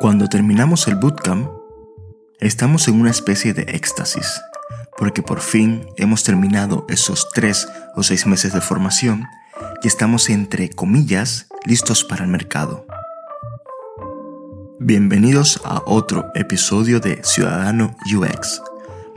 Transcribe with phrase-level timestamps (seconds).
[0.00, 1.50] Cuando terminamos el bootcamp,
[2.38, 4.40] estamos en una especie de éxtasis,
[4.96, 9.26] porque por fin hemos terminado esos tres o seis meses de formación
[9.82, 12.86] y estamos entre comillas listos para el mercado.
[14.78, 18.62] Bienvenidos a otro episodio de Ciudadano UX,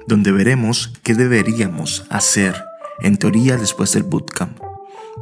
[0.05, 2.61] donde veremos qué deberíamos hacer
[2.99, 4.59] en teoría después del bootcamp.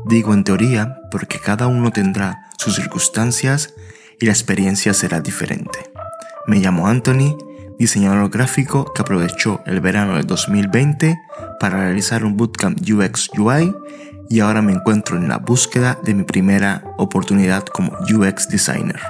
[0.06, 3.76] Digo en teoría porque cada uno tendrá sus circunstancias
[4.22, 5.92] y la experiencia será diferente.
[6.48, 7.38] Me llamo Anthony,
[7.78, 11.20] diseñador gráfico que aprovechó el verano del 2020
[11.60, 13.76] para realizar un bootcamp UX UI
[14.30, 19.02] y ahora me encuentro en la búsqueda de mi primera oportunidad como UX designer.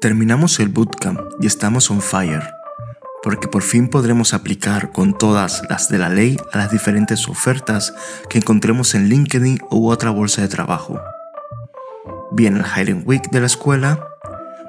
[0.00, 2.42] Terminamos el bootcamp y estamos on fire,
[3.22, 7.94] porque por fin podremos aplicar con todas las de la ley a las diferentes ofertas
[8.28, 11.00] que encontremos en LinkedIn u otra bolsa de trabajo.
[12.32, 14.08] Viene el Hiring Week de la escuela,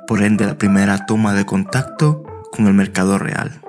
[0.08, 3.62] por ende la primera toma de contacto con el mercado real.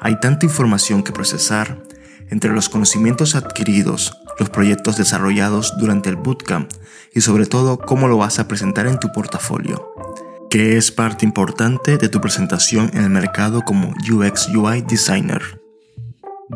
[0.00, 1.82] Hay tanta información que procesar
[2.30, 6.70] entre los conocimientos adquiridos, los proyectos desarrollados durante el bootcamp
[7.14, 9.92] y sobre todo cómo lo vas a presentar en tu portafolio,
[10.50, 15.60] que es parte importante de tu presentación en el mercado como UX UI designer.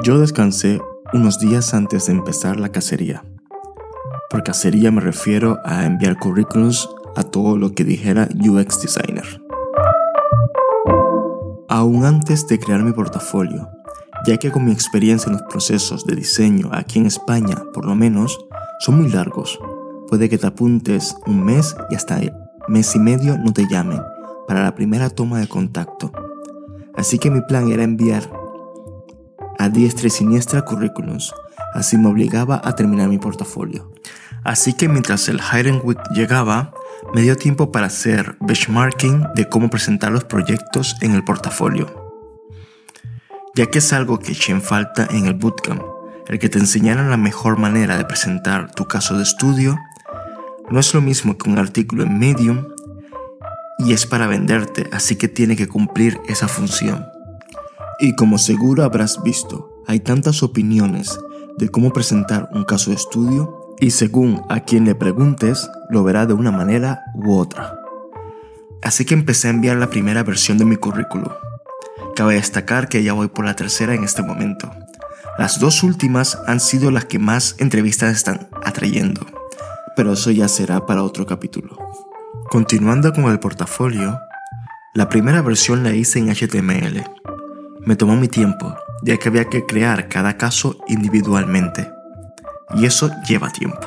[0.03, 0.81] Yo descansé
[1.13, 3.25] unos días antes de empezar la cacería
[4.33, 9.43] por cacería me refiero a enviar currículums a todo lo que dijera UX Designer.
[11.69, 13.69] Aún antes de crear mi portafolio,
[14.27, 17.95] ya que con mi experiencia en los procesos de diseño aquí en España, por lo
[17.95, 18.39] menos,
[18.81, 19.61] son muy largos.
[20.09, 22.19] Puede que te apuntes un mes y hasta
[22.69, 24.01] mes y medio no te llamen
[24.49, 26.11] para la primera toma de contacto.
[26.95, 28.23] Así que mi plan era enviar
[29.59, 31.35] a diestra y siniestra currículums,
[31.75, 33.93] así me obligaba a terminar mi portafolio.
[34.45, 36.73] Así que mientras el Hiring Week llegaba,
[37.15, 41.87] me dio tiempo para hacer benchmarking de cómo presentar los proyectos en el portafolio.
[43.55, 45.83] Ya que es algo que eché en falta en el bootcamp,
[46.27, 49.79] el que te enseñaran la mejor manera de presentar tu caso de estudio,
[50.71, 52.67] no es lo mismo que un artículo en Medium
[53.79, 57.07] y es para venderte, así que tiene que cumplir esa función.
[58.01, 61.19] Y como seguro habrás visto, hay tantas opiniones
[61.59, 66.27] de cómo presentar un caso de estudio y según a quien le preguntes, lo verá
[66.27, 67.79] de una manera u otra.
[68.83, 71.33] Así que empecé a enviar la primera versión de mi currículum.
[72.17, 74.71] Cabe destacar que ya voy por la tercera en este momento.
[75.39, 79.25] Las dos últimas han sido las que más entrevistas están atrayendo,
[79.97, 81.77] pero eso ya será para otro capítulo.
[82.51, 84.19] Continuando con el portafolio,
[84.95, 87.03] la primera versión la hice en HTML.
[87.87, 91.91] Me tomó mi tiempo, ya que había que crear cada caso individualmente
[92.75, 93.87] y eso lleva tiempo.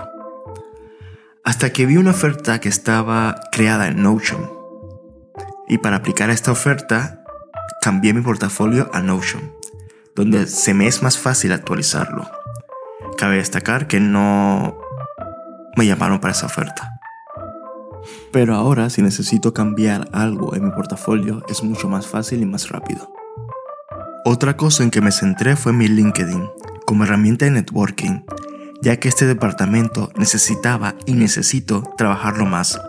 [1.43, 4.49] Hasta que vi una oferta que estaba creada en Notion.
[5.67, 7.23] Y para aplicar esta oferta,
[7.81, 9.53] cambié mi portafolio a Notion,
[10.15, 12.27] donde se me es más fácil actualizarlo.
[13.17, 14.77] Cabe destacar que no
[15.77, 16.99] me llamaron para esa oferta.
[18.31, 22.69] Pero ahora si necesito cambiar algo en mi portafolio es mucho más fácil y más
[22.69, 23.13] rápido.
[24.25, 26.49] Otra cosa en que me centré fue mi LinkedIn
[26.85, 28.21] como herramienta de networking
[28.85, 32.79] ya que este departamento necesitaba y necesito trabajarlo más.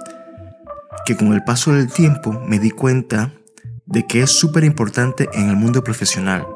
[1.06, 3.32] Que con el paso del tiempo me di cuenta
[3.86, 6.46] de que es súper importante en el mundo profesional,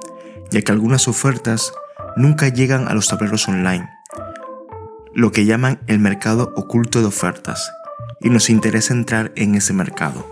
[0.51, 1.73] ya que algunas ofertas
[2.17, 3.89] nunca llegan a los tableros online,
[5.15, 7.73] lo que llaman el mercado oculto de ofertas,
[8.21, 10.31] y nos interesa entrar en ese mercado.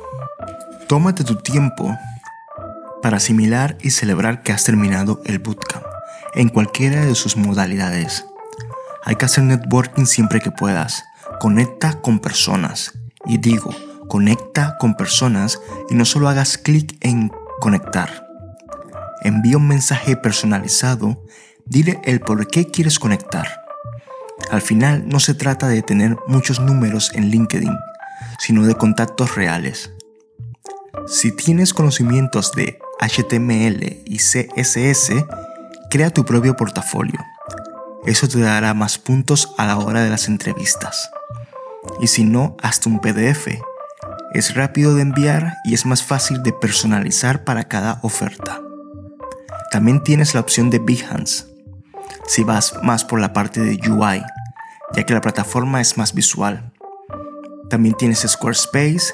[0.87, 1.97] Tómate tu tiempo
[3.01, 5.87] para asimilar y celebrar que has terminado el bootcamp
[6.35, 8.28] en cualquiera de sus modalidades.
[9.04, 11.04] Hay que hacer networking siempre que puedas.
[11.41, 12.92] Conecta con personas.
[13.26, 13.70] Y digo,
[14.09, 15.60] conecta con personas
[15.91, 18.26] y no solo hagas clic en conectar.
[19.22, 21.25] Envía un mensaje personalizado,
[21.64, 23.47] dile el por qué quieres conectar.
[24.50, 27.76] Al final no se trata de tener muchos números en LinkedIn,
[28.38, 29.91] sino de contactos reales.
[31.06, 35.24] Si tienes conocimientos de HTML y CSS,
[35.91, 37.18] crea tu propio portafolio.
[38.09, 41.10] Eso te dará más puntos a la hora de las entrevistas.
[42.01, 43.49] Y si no, hasta un PDF.
[44.33, 48.63] Es rápido de enviar y es más fácil de personalizar para cada oferta.
[49.71, 51.45] También tienes la opción de Behance,
[52.27, 54.22] si vas más por la parte de UI,
[54.95, 56.72] ya que la plataforma es más visual.
[57.69, 59.13] También tienes Squarespace,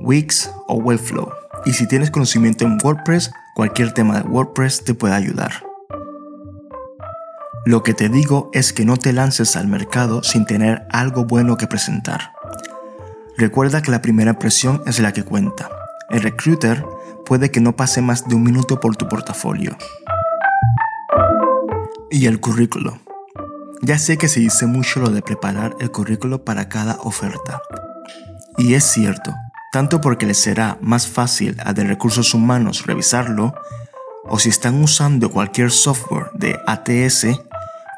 [0.00, 1.30] Wix o Webflow.
[1.66, 5.66] Y si tienes conocimiento en WordPress, cualquier tema de WordPress te puede ayudar.
[7.66, 11.56] Lo que te digo es que no te lances al mercado sin tener algo bueno
[11.56, 12.30] que presentar.
[13.36, 15.68] Recuerda que la primera impresión es la que cuenta.
[16.08, 16.86] El recruiter
[17.24, 19.76] puede que no pase más de un minuto por tu portafolio.
[22.08, 23.00] Y el currículo.
[23.82, 27.62] Ya sé que se dice mucho lo de preparar el currículo para cada oferta.
[28.58, 29.34] Y es cierto,
[29.72, 33.54] tanto porque les será más fácil a de recursos humanos revisarlo,
[34.28, 37.26] o si están usando cualquier software de ATS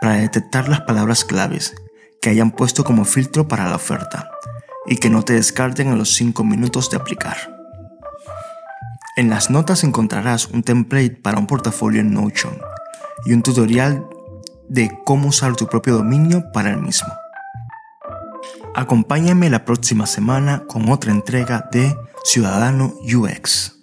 [0.00, 1.74] para detectar las palabras claves
[2.20, 4.30] que hayan puesto como filtro para la oferta
[4.86, 7.36] y que no te descarten en los 5 minutos de aplicar.
[9.16, 12.56] En las notas encontrarás un template para un portafolio en Notion
[13.24, 14.06] y un tutorial
[14.68, 17.12] de cómo usar tu propio dominio para el mismo.
[18.74, 23.78] Acompáñame la próxima semana con otra entrega de Ciudadano UX.